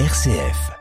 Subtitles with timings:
[0.00, 0.72] RCF.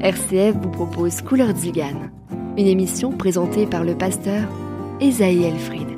[0.00, 2.12] RCF vous propose Couleur Zigane,
[2.56, 4.48] une émission présentée par le pasteur
[5.00, 5.93] Esaïe Elfried.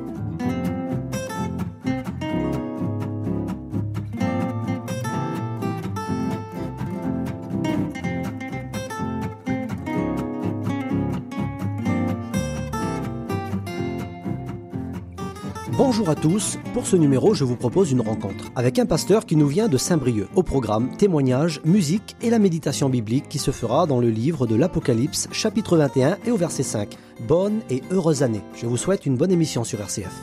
[15.97, 19.35] Bonjour à tous, pour ce numéro je vous propose une rencontre avec un pasteur qui
[19.35, 20.27] nous vient de Saint-Brieuc.
[20.35, 24.53] Au programme témoignages, musique et la méditation biblique qui se fera dans le livre de
[24.53, 26.95] l'Apocalypse chapitre 21 et au verset 5.
[27.27, 28.43] Bonne et heureuse année.
[28.53, 30.13] Je vous souhaite une bonne émission sur RCF.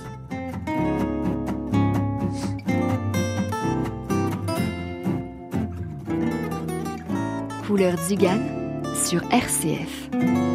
[7.66, 7.98] Couleur
[8.95, 10.54] sur RCF.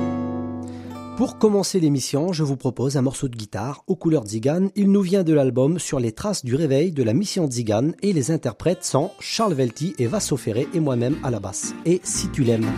[1.19, 4.69] Pour commencer l'émission, je vous propose un morceau de guitare aux couleurs Zigane.
[4.77, 8.13] Il nous vient de l'album Sur les traces du réveil de la mission Zigane et
[8.13, 11.75] les interprètes sont Charles Velti et Vasso Ferré et moi-même à la basse.
[11.85, 12.71] Et si tu l'aimes.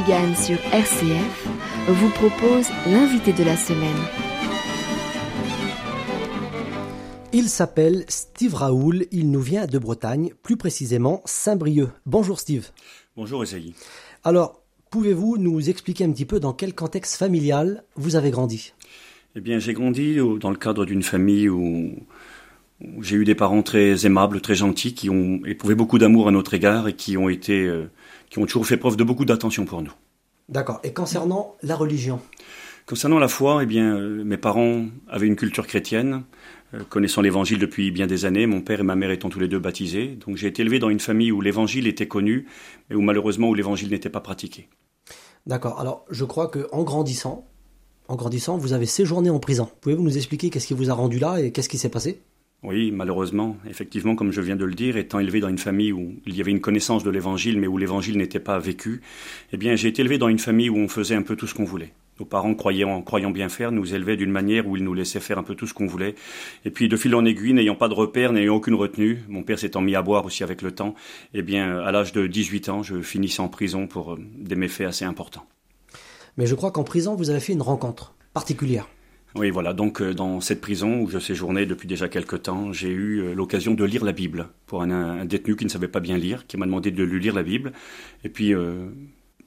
[0.00, 1.46] Sur RCF
[1.88, 3.98] vous propose l'invité de la semaine.
[7.34, 11.90] Il s'appelle Steve Raoul, il nous vient de Bretagne, plus précisément Saint-Brieuc.
[12.06, 12.68] Bonjour Steve.
[13.14, 13.74] Bonjour Esaïe.
[14.24, 18.72] Alors, pouvez-vous nous expliquer un petit peu dans quel contexte familial vous avez grandi?
[19.36, 21.94] Eh bien, j'ai grandi dans le cadre d'une famille où,
[22.80, 26.30] où j'ai eu des parents très aimables, très gentils, qui ont éprouvé beaucoup d'amour à
[26.30, 27.90] notre égard et qui ont été, euh,
[28.30, 29.92] qui ont toujours fait preuve de beaucoup d'attention pour nous.
[30.48, 30.80] D'accord.
[30.82, 32.20] Et concernant la religion?
[32.86, 36.24] Concernant la foi, eh bien, euh, mes parents avaient une culture chrétienne,
[36.74, 39.48] euh, connaissant l'Évangile depuis bien des années, mon père et ma mère étant tous les
[39.48, 40.18] deux baptisés.
[40.26, 42.46] Donc j'ai été élevé dans une famille où l'Évangile était connu,
[42.88, 44.68] mais où malheureusement où l'Évangile n'était pas pratiqué.
[45.46, 45.78] D'accord.
[45.78, 47.46] Alors, je crois que en grandissant,
[48.08, 49.68] en grandissant, vous avez séjourné en prison.
[49.80, 52.22] Pouvez-vous nous expliquer qu'est-ce qui vous a rendu là et qu'est-ce qui s'est passé?
[52.62, 56.16] Oui, malheureusement, effectivement, comme je viens de le dire, étant élevé dans une famille où
[56.26, 59.00] il y avait une connaissance de l'évangile, mais où l'évangile n'était pas vécu,
[59.52, 61.54] eh bien, j'ai été élevé dans une famille où on faisait un peu tout ce
[61.54, 61.94] qu'on voulait.
[62.18, 65.38] Nos parents, croyant, croyant bien faire, nous élevaient d'une manière où ils nous laissaient faire
[65.38, 66.14] un peu tout ce qu'on voulait.
[66.66, 69.58] Et puis, de fil en aiguille, n'ayant pas de repères, n'ayant aucune retenue, mon père
[69.58, 70.94] s'étant mis à boire aussi avec le temps,
[71.32, 74.82] eh bien, à l'âge de 18 ans, je finissais en prison pour euh, des méfaits
[74.82, 75.46] assez importants.
[76.36, 78.86] Mais je crois qu'en prison, vous avez fait une rencontre particulière.
[79.36, 79.72] Oui, voilà.
[79.72, 83.34] Donc, euh, dans cette prison où je séjournais depuis déjà quelques temps, j'ai eu euh,
[83.34, 86.56] l'occasion de lire la Bible pour un, détenu qui ne savait pas bien lire, qui
[86.56, 87.72] m'a demandé de lui lire la Bible.
[88.24, 88.88] Et puis, euh,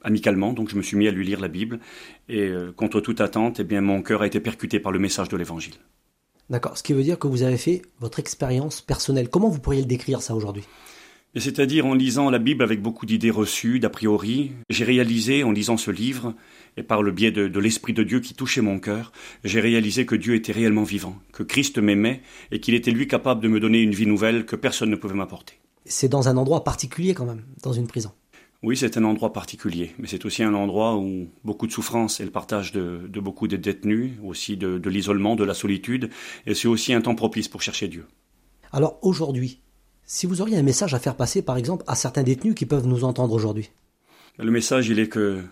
[0.02, 1.80] amicalement, donc je me suis mis à lui lire la Bible.
[2.28, 5.36] Et contre toute attente, eh bien, mon cœur a été percuté par le message de
[5.36, 5.74] l'Évangile.
[6.50, 6.76] D'accord.
[6.76, 9.28] Ce qui veut dire que vous avez fait votre expérience personnelle.
[9.30, 10.64] Comment vous pourriez le décrire ça aujourd'hui?
[11.40, 15.76] C'est-à-dire en lisant la Bible avec beaucoup d'idées reçues, d'a priori, j'ai réalisé en lisant
[15.76, 16.34] ce livre,
[16.76, 20.14] et par le biais de, l'Esprit de Dieu qui touchait mon cœur, j'ai réalisé que
[20.14, 22.22] Dieu était réellement vivant, que Christ m'aimait,
[22.52, 25.14] et qu'il était lui capable de me donner une vie nouvelle que personne ne pouvait
[25.14, 25.54] m'apporter.
[25.86, 28.12] C'est dans un endroit particulier quand même, dans une prison.
[28.62, 32.24] Oui, c'est un endroit particulier, mais c'est aussi un endroit où beaucoup de souffrance et
[32.24, 36.10] le partage de, beaucoup de détenus, aussi de, de l'isolement, de la solitude,
[36.46, 38.06] et c'est aussi un temps propice pour chercher Dieu.
[38.72, 39.60] Alors aujourd'hui,
[40.06, 42.86] si vous auriez un message à faire passer, par exemple, à certains détenus qui peuvent
[42.86, 43.70] nous entendre aujourd'hui
[44.38, 45.42] Le message, il est que,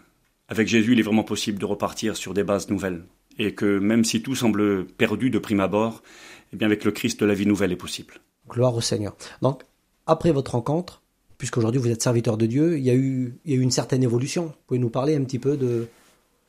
[0.48, 3.04] avec Jésus, il est vraiment possible de repartir sur des bases nouvelles.
[3.38, 6.02] Et que même si tout semble perdu de prime abord,
[6.52, 8.14] eh bien, avec le Christ, la vie nouvelle est possible.
[8.48, 9.16] Gloire au Seigneur.
[9.40, 9.62] Donc,
[10.06, 11.02] après votre rencontre,
[11.38, 13.70] puisqu'aujourd'hui vous êtes serviteur de Dieu, il y, a eu, il y a eu une
[13.70, 14.46] certaine évolution.
[14.46, 15.88] Vous pouvez nous parler un petit peu de...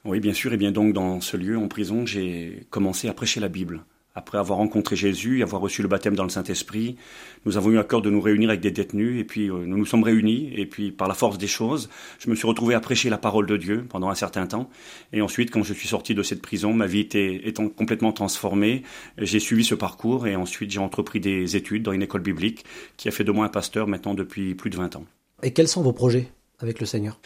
[0.05, 0.51] Oui, bien sûr.
[0.51, 3.85] Et bien donc, dans ce lieu, en prison, j'ai commencé à prêcher la Bible.
[4.15, 6.97] Après avoir rencontré Jésus et avoir reçu le baptême dans le Saint-Esprit,
[7.45, 9.75] nous avons eu à cœur de nous réunir avec des détenus et puis euh, nous
[9.75, 11.89] nous sommes réunis et puis par la force des choses,
[12.19, 14.69] je me suis retrouvé à prêcher la parole de Dieu pendant un certain temps.
[15.13, 18.83] Et ensuite quand je suis sorti de cette prison, ma vie était étant complètement transformée,
[19.17, 22.65] j'ai suivi ce parcours et ensuite j'ai entrepris des études dans une école biblique
[22.97, 25.05] qui a fait de moi un pasteur maintenant depuis plus de 20 ans.
[25.41, 26.27] Et quels sont vos projets
[26.59, 27.19] avec le Seigneur?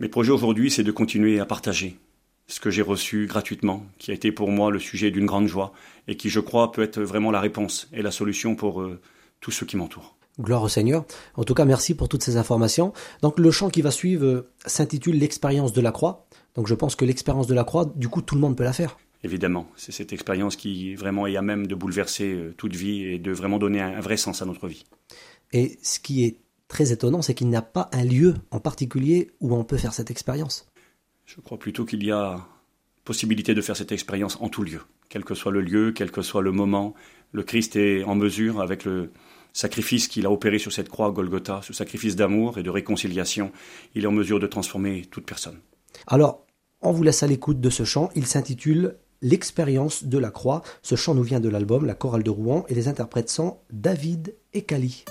[0.00, 1.96] Mes projets aujourd'hui, c'est de continuer à partager
[2.48, 5.72] ce que j'ai reçu gratuitement, qui a été pour moi le sujet d'une grande joie,
[6.08, 9.00] et qui, je crois, peut être vraiment la réponse et la solution pour euh,
[9.40, 10.16] tous ceux qui m'entourent.
[10.38, 11.04] Gloire au Seigneur.
[11.34, 12.92] En tout cas, merci pour toutes ces informations.
[13.22, 16.26] Donc, le chant qui va suivre euh, s'intitule L'expérience de la croix.
[16.54, 18.72] Donc, je pense que l'expérience de la croix, du coup, tout le monde peut la
[18.72, 18.98] faire.
[19.24, 23.18] Évidemment, c'est cette expérience qui vraiment est à même de bouleverser euh, toute vie et
[23.18, 24.84] de vraiment donner un vrai sens à notre vie.
[25.52, 26.38] Et ce qui est
[26.68, 29.94] très étonnant, c'est qu'il n'y a pas un lieu en particulier où on peut faire
[29.94, 30.68] cette expérience.
[31.26, 32.46] Je crois plutôt qu'il y a
[33.04, 34.80] possibilité de faire cette expérience en tout lieu.
[35.08, 36.94] Quel que soit le lieu, quel que soit le moment,
[37.32, 39.10] le Christ est en mesure, avec le
[39.52, 43.52] sacrifice qu'il a opéré sur cette croix Golgotha, ce sacrifice d'amour et de réconciliation,
[43.94, 45.58] il est en mesure de transformer toute personne.
[46.06, 46.46] Alors,
[46.80, 48.10] on vous laisse à l'écoute de ce chant.
[48.14, 50.62] Il s'intitule L'expérience de la croix.
[50.82, 54.36] Ce chant nous vient de l'album La chorale de Rouen et les interprètes sont David
[54.52, 55.04] et Kali.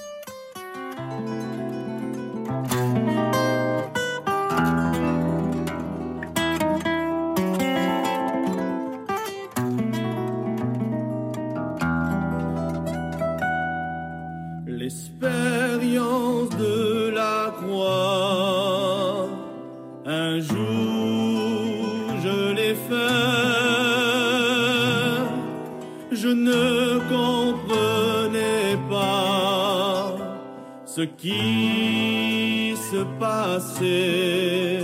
[31.26, 34.80] Qui se passait.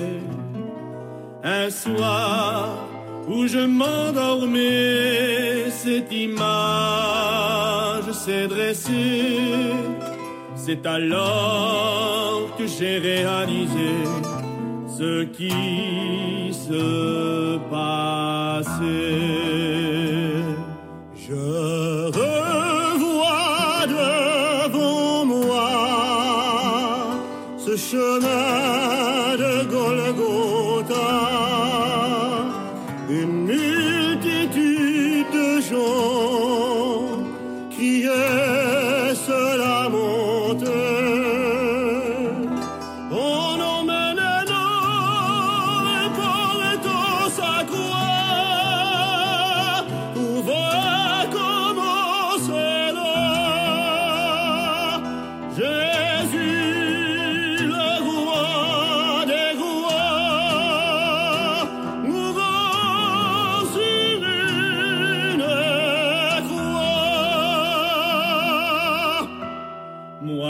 [1.43, 2.69] Un soir
[3.27, 9.73] où je m'endormais, cette image s'est dressée.
[10.55, 13.93] C'est alors que j'ai réalisé
[14.97, 18.81] ce qui se passait.
[21.23, 22.30] Je
[27.91, 28.50] chemin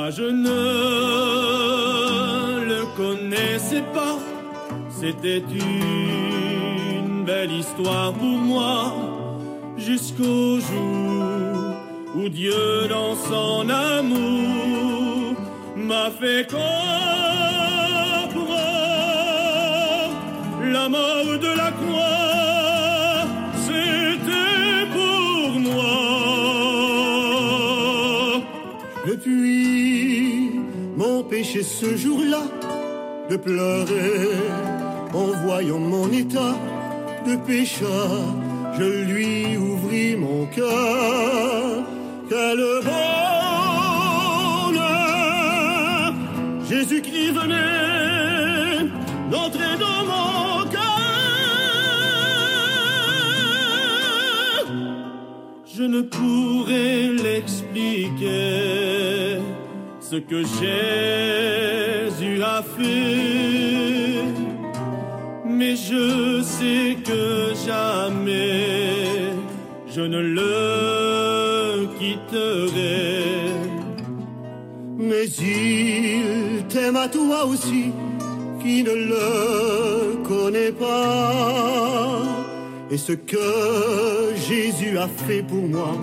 [0.09, 0.49] je ne
[2.65, 4.17] le connaissais pas.
[4.89, 8.93] C'était une belle histoire pour moi
[9.77, 11.75] jusqu'au jour
[12.15, 15.35] où Dieu dans son amour
[15.75, 16.71] m'a fait comprendre
[20.63, 22.30] la mort de la croix.
[31.41, 32.43] Péché ce jour-là
[33.31, 34.29] de pleurer
[35.11, 36.55] En voyant mon état
[37.27, 38.11] de pécheur,
[38.77, 41.83] je lui ouvris mon cœur.
[42.29, 43.13] Quel bonheur
[46.69, 48.89] Jésus-Christ venait
[49.31, 51.01] d'entrer dans mon cœur.
[55.75, 56.30] Je ne pourrais
[60.11, 64.25] ce que Jésus a fait,
[65.45, 69.31] mais je sais que jamais
[69.87, 73.23] je ne le quitterai.
[74.97, 77.93] Mais il t'aime à toi aussi,
[78.61, 82.19] qui ne le connaît pas.
[82.91, 85.95] Et ce que Jésus a fait pour moi,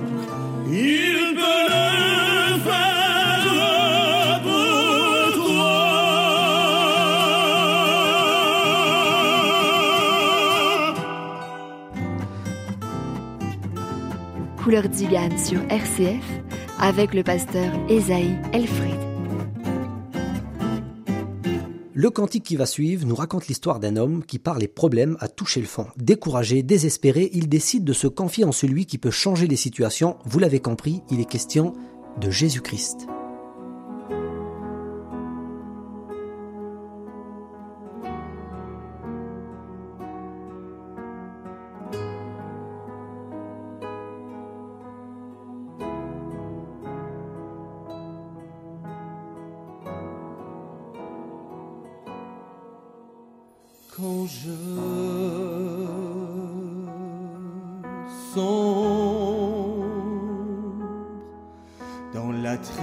[0.67, 2.88] il peut le faire
[14.69, 16.43] Couleur d'Igane sur RCF
[16.79, 18.37] avec le pasteur Esaïe.
[21.95, 25.29] Le cantique qui va suivre nous raconte l'histoire d'un homme qui, par les problèmes, a
[25.29, 25.87] touché le fond.
[25.97, 30.19] Découragé, désespéré, il décide de se confier en celui qui peut changer les situations.
[30.27, 31.73] Vous l'avez compris, il est question
[32.21, 33.07] de Jésus-Christ.
[54.01, 54.53] Quand je
[58.33, 59.87] sombre
[62.15, 62.79] dans la tristesse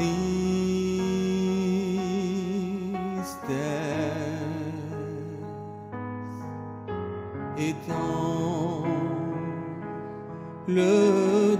[7.57, 8.83] et dans
[10.67, 11.55] le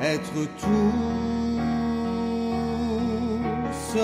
[0.01, 0.93] être tout
[3.93, 4.01] seul,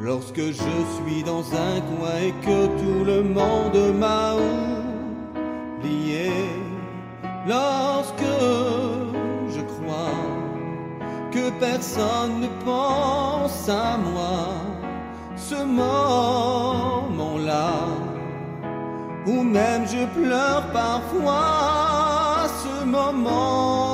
[0.00, 0.52] lorsque je
[0.96, 4.34] suis dans un coin et que tout le monde m'a
[5.78, 6.32] oublié,
[7.46, 8.36] lorsque
[9.54, 10.22] je crois
[11.32, 14.51] que personne ne pense à moi.
[15.52, 17.34] Ce moment-là,
[19.26, 23.91] où même je pleure parfois, ce moment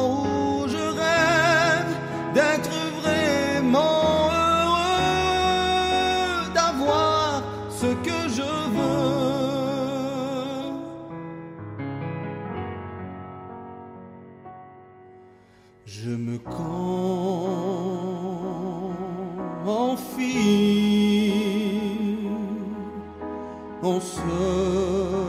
[23.88, 25.27] en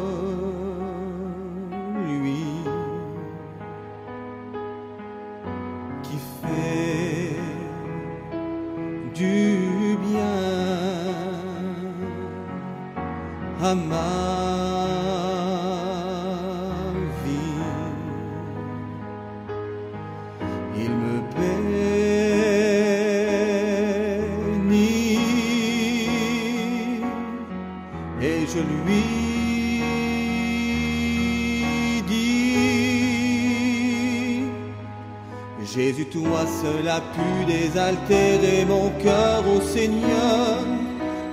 [36.89, 40.57] as pu désaltérer mon cœur au Seigneur.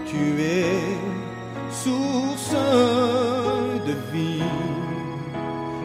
[0.06, 0.82] Tu es
[1.70, 2.56] source
[3.86, 4.52] de vie,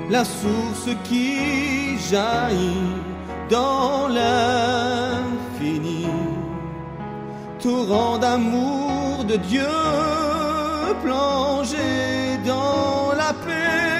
[0.09, 2.95] la source qui jaillit
[3.49, 6.07] dans l'infini
[7.59, 9.75] torrent d'amour de Dieu
[11.03, 13.90] plongé dans la paix.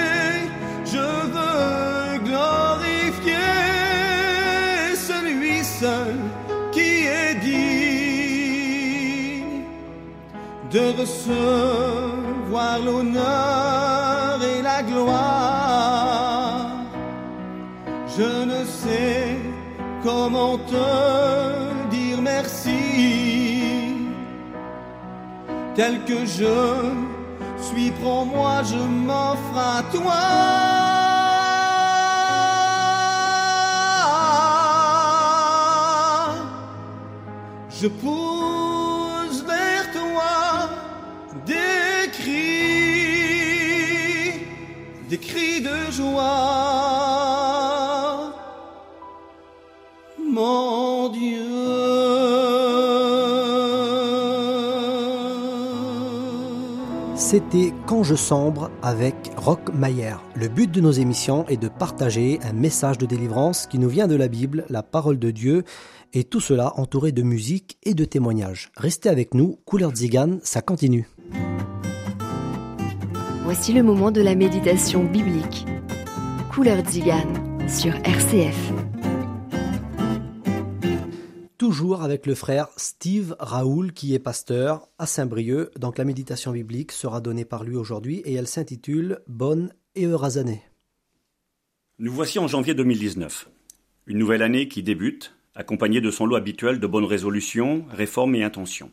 [10.71, 16.67] De recevoir l'honneur et la gloire.
[18.17, 19.37] Je ne sais
[20.03, 22.71] comment te dire merci
[25.75, 26.55] tel que je
[27.61, 30.21] suis, prends-moi, je m'offre à toi.
[37.81, 38.40] je pousse
[45.11, 46.21] des cris de joie.
[50.17, 51.41] Mon Dieu.
[57.17, 60.15] C'était Quand je sombre avec Rock Mayer.
[60.35, 64.07] Le but de nos émissions est de partager un message de délivrance qui nous vient
[64.07, 65.65] de la Bible, la parole de Dieu,
[66.13, 68.71] et tout cela entouré de musique et de témoignages.
[68.77, 71.09] Restez avec nous, Couleur Zigan, ça continue.
[73.43, 75.65] Voici le moment de la méditation biblique.
[76.53, 77.27] Couleur Zigan
[77.67, 78.71] sur RCF.
[81.57, 85.71] Toujours avec le frère Steve Raoul qui est pasteur à Saint-Brieuc.
[85.79, 90.37] Donc la méditation biblique sera donnée par lui aujourd'hui et elle s'intitule Bonne et heureuse
[90.37, 90.61] année.
[91.97, 93.49] Nous voici en janvier 2019.
[94.05, 98.43] Une nouvelle année qui débute, accompagnée de son lot habituel de bonnes résolutions, réformes et
[98.43, 98.91] intentions.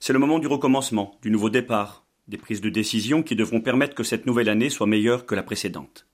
[0.00, 2.01] C'est le moment du recommencement, du nouveau départ,
[2.32, 5.42] des prises de décision qui devront permettre que cette nouvelle année soit meilleure que la
[5.42, 6.06] précédente.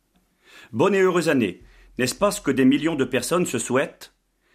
[0.72, 1.62] Bonne et heureuse année,
[1.96, 4.12] n'est-ce pas ce que des millions de personnes se souhaitent?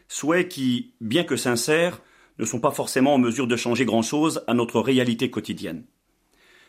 [0.10, 2.02] Souhaits qui, bien que sincères,
[2.38, 5.86] ne sont pas forcément en mesure de changer grand-chose à notre réalité quotidienne.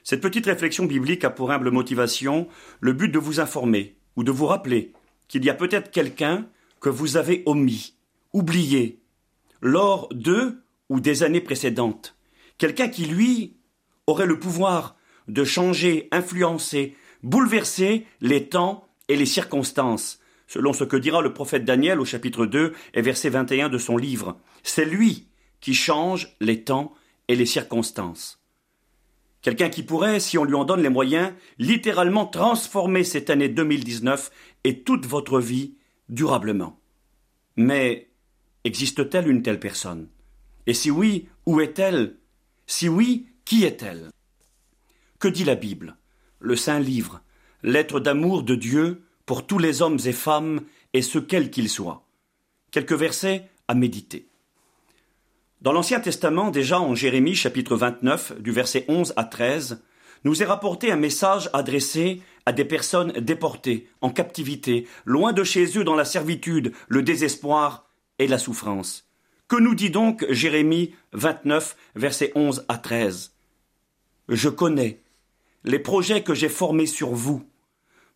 [0.04, 2.46] Cette petite réflexion biblique a pour humble motivation
[2.80, 4.92] le but de vous informer ou de vous rappeler
[5.26, 6.46] qu'il y a peut-être quelqu'un
[6.80, 7.96] que vous avez omis,
[8.32, 9.00] oublié,
[9.60, 12.16] lors de ou des années précédentes.
[12.58, 13.56] Quelqu'un qui, lui,
[14.06, 14.96] aurait le pouvoir
[15.28, 21.64] de changer, influencer, bouleverser les temps et les circonstances, selon ce que dira le prophète
[21.64, 24.38] Daniel au chapitre 2 et verset 21 de son livre.
[24.62, 25.28] C'est lui
[25.60, 26.94] qui change les temps
[27.28, 28.40] et les circonstances.
[29.40, 34.30] Quelqu'un qui pourrait, si on lui en donne les moyens, littéralement transformer cette année 2019
[34.64, 35.74] et toute votre vie
[36.08, 36.80] durablement.
[37.56, 38.08] Mais
[38.64, 40.08] existe-t-elle une telle personne?
[40.66, 42.16] Et si oui, où est-elle?
[42.66, 44.10] Si oui, qui est-elle?
[45.18, 45.96] Que dit la Bible?
[46.38, 47.20] Le Saint Livre,
[47.62, 50.62] lettre d'amour de Dieu pour tous les hommes et femmes,
[50.94, 52.06] et ce quels qu'ils soient.
[52.70, 54.28] Quelques versets à méditer.
[55.60, 59.82] Dans l'Ancien Testament, déjà en Jérémie chapitre 29, du verset 11 à 13,
[60.24, 65.78] nous est rapporté un message adressé à des personnes déportées, en captivité, loin de chez
[65.78, 69.06] eux dans la servitude, le désespoir et la souffrance.
[69.48, 73.33] Que nous dit donc Jérémie 29, verset 11 à 13
[74.28, 75.02] Je connais
[75.64, 77.46] les projets que j'ai formés sur vous,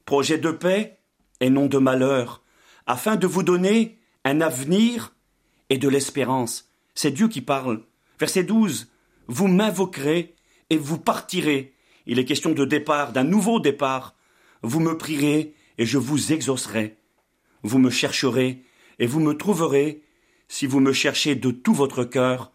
[0.05, 0.99] projets de paix
[1.41, 2.43] et non de malheur,
[2.87, 5.15] afin de vous donner un avenir
[5.69, 6.71] et de l'espérance.
[6.95, 7.85] C'est Dieu qui parle.
[8.19, 8.91] Verset 12.
[9.27, 10.35] Vous m'invoquerez
[10.71, 11.75] et vous partirez.
[12.07, 14.17] Il est question de départ, d'un nouveau départ.
[14.63, 16.97] Vous me prierez et je vous exaucerai.
[17.63, 18.65] Vous me chercherez
[18.99, 20.03] et vous me trouverez.
[20.49, 22.51] Si vous me cherchez de tout votre cœur,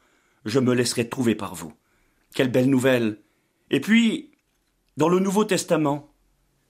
[0.45, 1.73] je me laisserai trouver par vous.
[2.33, 3.19] Quelle belle nouvelle.
[3.69, 4.31] Et puis,
[4.97, 6.13] dans le Nouveau Testament,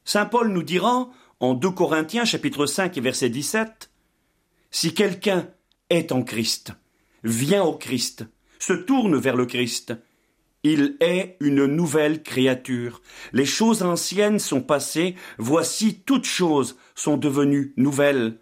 [0.06, 3.90] Saint Paul nous dira en 2 Corinthiens chapitre 5 et verset 17,
[4.72, 5.50] Si quelqu'un
[5.90, 6.74] est en Christ,
[7.24, 8.26] vient au Christ,
[8.60, 9.94] se tourne vers le Christ,
[10.64, 13.02] il est une nouvelle créature.
[13.34, 18.40] Les choses anciennes sont passées, voici toutes choses sont devenues nouvelles.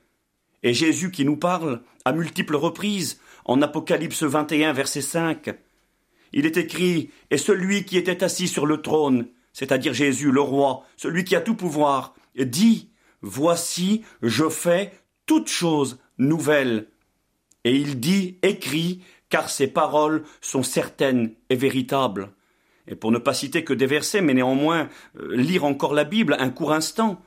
[0.62, 5.50] Et Jésus qui nous parle à multiples reprises en Apocalypse 21 verset 5.
[6.34, 10.86] Il est écrit, et celui qui était assis sur le trône, c'est-à-dire Jésus le roi,
[10.98, 12.92] celui qui a tout pouvoir, dit,
[13.22, 14.92] Voici, je fais
[15.26, 16.88] toutes choses nouvelles.
[17.64, 22.32] Et il dit, écrit, car ces paroles sont certaines et véritables.
[22.88, 24.90] Et pour ne pas citer que des versets, mais néanmoins
[25.20, 27.22] euh, lire encore la Bible un court instant.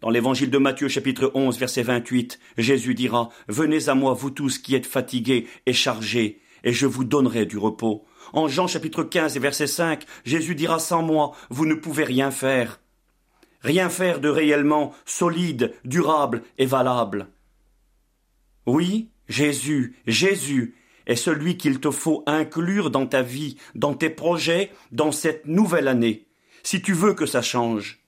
[0.00, 4.58] Dans l'évangile de Matthieu chapitre 11 verset 28, Jésus dira, Venez à moi vous tous
[4.58, 8.04] qui êtes fatigués et chargés, et je vous donnerai du repos.
[8.32, 12.30] En Jean chapitre 15 et verset 5, Jésus dira, Sans moi, vous ne pouvez rien
[12.30, 12.80] faire
[13.62, 17.28] rien faire de réellement solide, durable et valable.
[18.66, 24.70] Oui, Jésus, Jésus est celui qu'il te faut inclure dans ta vie, dans tes projets,
[24.92, 26.28] dans cette nouvelle année,
[26.62, 28.00] si tu veux que ça change.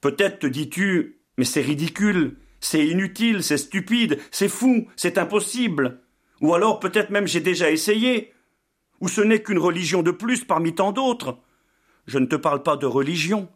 [0.00, 6.00] Peut-être te dis-tu, mais c'est ridicule, c'est inutile, c'est stupide, c'est fou, c'est impossible.
[6.44, 8.34] Ou alors peut-être même j'ai déjà essayé.
[9.00, 11.38] Ou ce n'est qu'une religion de plus parmi tant d'autres.
[12.06, 13.48] Je ne te parle pas de religion,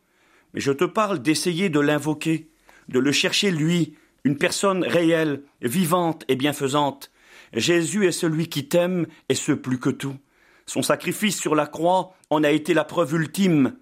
[0.55, 2.49] mais je te parle d'essayer de l'invoquer,
[2.89, 7.13] de le chercher lui, une personne réelle, vivante et bienfaisante.
[7.53, 10.17] Jésus est celui qui t'aime et ce plus que tout.
[10.65, 13.77] Son sacrifice sur la croix en a été la preuve ultime.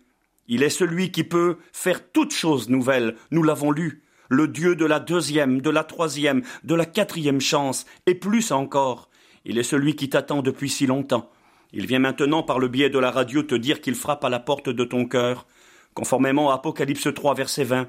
[0.49, 4.85] Il est celui qui peut faire toutes choses nouvelles, nous l'avons lu, le Dieu de
[4.85, 9.09] la deuxième, de la troisième, de la quatrième chance, et plus encore.
[9.45, 11.31] Il est celui qui t'attend depuis si longtemps.
[11.73, 14.41] Il vient maintenant par le biais de la radio te dire qu'il frappe à la
[14.41, 15.47] porte de ton cœur,
[15.95, 17.89] conformément à Apocalypse 3, verset 20,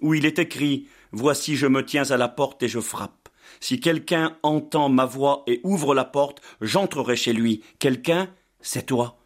[0.00, 3.28] où il est écrit Voici, je me tiens à la porte et je frappe.
[3.60, 7.62] Si quelqu'un entend ma voix et ouvre la porte, j'entrerai chez lui.
[7.78, 8.28] Quelqu'un,
[8.60, 9.18] c'est toi.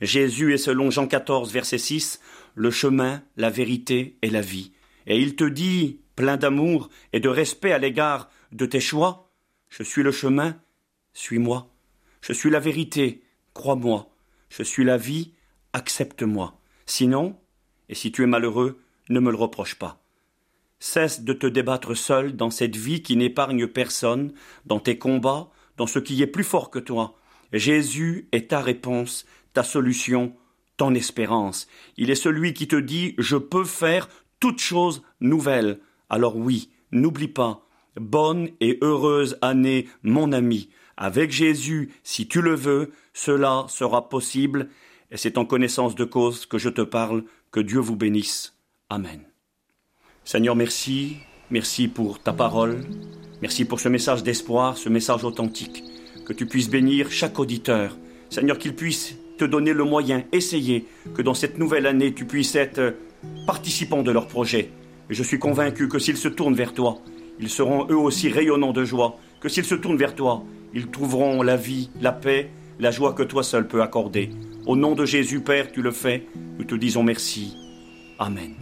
[0.00, 2.20] Jésus est selon Jean 14, verset 6,
[2.54, 4.72] le chemin, la vérité et la vie.
[5.06, 9.30] Et il te dit, plein d'amour et de respect à l'égard de tes choix,
[9.68, 10.56] je suis le chemin,
[11.12, 11.72] suis-moi.
[12.20, 13.22] Je suis la vérité,
[13.54, 14.10] crois-moi.
[14.48, 15.32] Je suis la vie,
[15.72, 16.58] accepte-moi.
[16.86, 17.38] Sinon,
[17.88, 20.02] et si tu es malheureux, ne me le reproche pas.
[20.78, 24.32] Cesse de te débattre seul dans cette vie qui n'épargne personne,
[24.66, 27.18] dans tes combats, dans ce qui est plus fort que toi.
[27.52, 30.34] Jésus est ta réponse, ta solution,
[30.76, 31.66] ton espérance.
[31.96, 34.08] Il est celui qui te dit Je peux faire
[34.40, 35.80] toute chose nouvelle.
[36.08, 40.68] Alors oui, n'oublie pas, bonne et heureuse année, mon ami.
[40.96, 44.68] Avec Jésus, si tu le veux, cela sera possible,
[45.10, 48.54] et c'est en connaissance de cause que je te parle, que Dieu vous bénisse.
[48.88, 49.20] Amen.
[50.24, 51.16] Seigneur, merci,
[51.50, 52.80] merci pour ta parole,
[53.42, 55.84] merci pour ce message d'espoir, ce message authentique,
[56.24, 57.96] que tu puisses bénir chaque auditeur.
[58.30, 62.56] Seigneur, qu'il puisse te donner le moyen, essayer que dans cette nouvelle année, tu puisses
[62.56, 62.94] être
[63.46, 64.70] participant de leur projet.
[65.10, 66.98] Et je suis convaincu que s'ils se tournent vers toi,
[67.38, 70.42] ils seront eux aussi rayonnants de joie, que s'ils se tournent vers toi,
[70.74, 74.30] ils trouveront la vie, la paix, la joie que toi seul peux accorder.
[74.66, 76.26] Au nom de Jésus, Père, tu le fais,
[76.58, 77.56] nous te disons merci.
[78.18, 78.54] Amen.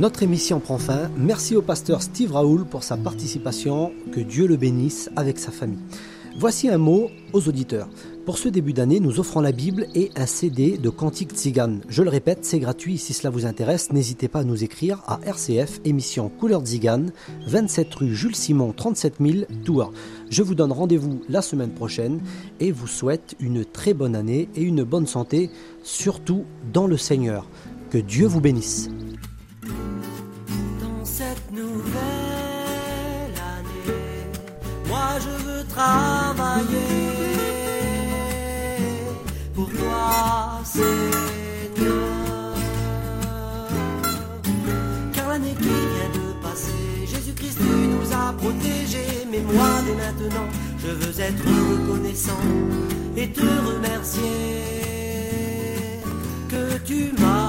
[0.00, 1.10] Notre émission prend fin.
[1.18, 3.92] Merci au pasteur Steve Raoul pour sa participation.
[4.12, 5.78] Que Dieu le bénisse avec sa famille.
[6.38, 7.86] Voici un mot aux auditeurs.
[8.24, 11.82] Pour ce début d'année, nous offrons la Bible et un CD de Cantique Tzigane.
[11.90, 12.96] Je le répète, c'est gratuit.
[12.96, 17.12] Si cela vous intéresse, n'hésitez pas à nous écrire à RCF, émission Couleur Tzigane,
[17.46, 19.92] 27 rue Jules Simon, 37 000, Tours.
[20.30, 22.20] Je vous donne rendez-vous la semaine prochaine
[22.58, 25.50] et vous souhaite une très bonne année et une bonne santé,
[25.82, 27.46] surtout dans le Seigneur.
[27.90, 28.88] Que Dieu vous bénisse.
[35.80, 36.76] Travailler
[39.54, 42.04] pour toi, Seigneur.
[45.14, 49.26] Car l'année qui vient de passer, Jésus-Christ nous a protégés.
[49.30, 50.48] Mais moi, dès maintenant,
[50.82, 52.44] je veux être reconnaissant
[53.16, 54.22] et te remercier
[56.48, 57.39] que tu m'as.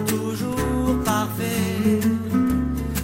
[0.00, 2.00] Toujours parfait.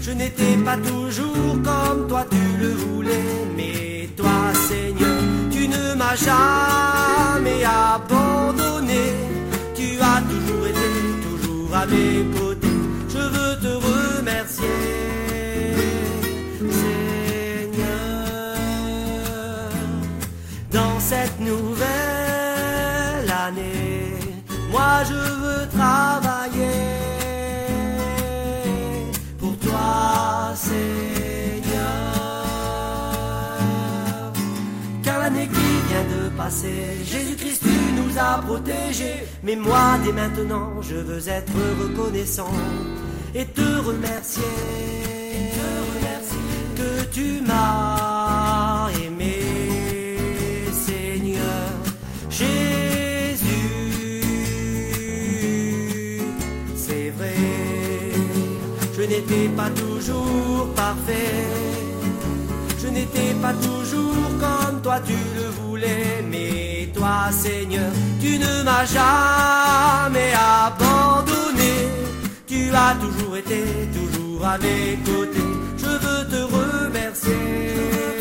[0.00, 3.46] Je n'étais pas toujours comme toi tu le voulais.
[3.56, 9.12] Mais toi, Seigneur, tu ne m'as jamais abandonné.
[9.74, 10.90] Tu as toujours été,
[11.28, 12.78] toujours à mes côtés.
[13.08, 14.68] Je veux te remercier.
[16.80, 18.26] Seigneur,
[20.70, 21.88] dans cette nouvelle
[23.46, 24.18] année,
[24.70, 26.23] moi je veux travailler
[36.50, 39.24] Jésus-Christ, tu nous as protégés.
[39.42, 42.52] Mais moi, dès maintenant, je veux être reconnaissant
[43.34, 44.42] et te remercier.
[46.76, 49.38] que tu m'as aimé,
[50.72, 51.66] Seigneur.
[52.28, 53.40] Jésus,
[56.76, 57.34] c'est vrai,
[58.96, 61.46] je n'étais pas toujours parfait.
[62.82, 64.63] Je n'étais pas toujours comme
[65.00, 70.32] tu le voulais, mais toi Seigneur, tu ne m'as jamais
[70.66, 71.74] abandonné.
[72.46, 75.52] Tu as toujours été, toujours à mes côtés.
[75.76, 78.13] Je veux te remercier.